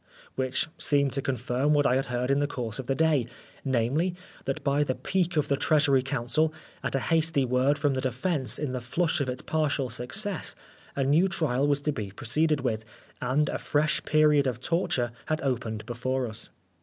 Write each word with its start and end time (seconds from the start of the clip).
which 0.33 0.67
seemed 0.79 1.13
to 1.13 1.21
confirm 1.21 1.73
what 1.73 1.85
I 1.85 1.95
had 1.95 2.07
heard 2.07 2.31
in 2.31 2.39
the 2.39 2.47
course 2.47 2.79
of 2.79 2.87
the 2.87 2.95
day, 2.95 3.27
namely, 3.63 4.15
that 4.45 4.63
by 4.63 4.83
the 4.83 4.95
pique 4.95 5.37
of 5.37 5.47
the 5.47 5.55
Treasury 5.55 6.01
counsel, 6.01 6.51
at 6.81 6.95
a 6.95 6.99
hasty 6.99 7.45
word 7.45 7.77
from 7.77 7.93
the 7.93 8.01
defence 8.01 8.57
in 8.57 8.71
the 8.71 8.81
flush 8.81 9.21
of 9.21 9.29
its 9.29 9.43
partial 9.43 9.91
success, 9.91 10.55
a 10.95 11.03
new 11.03 11.27
trial 11.27 11.67
was 11.67 11.81
to 11.81 11.91
be 11.91 12.09
pro 12.09 12.25
ceeded 12.25 12.61
with, 12.61 12.83
and 13.21 13.47
a 13.49 13.59
fresh 13.59 14.03
period 14.03 14.47
of 14.47 14.59
torture 14.59 15.11
had 15.27 15.39
opened 15.43 15.85
before 15.85 16.25
us. 16.27 16.49